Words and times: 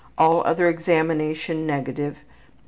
All 0.17 0.41
other 0.47 0.67
examination 0.67 1.67
negative. 1.67 2.17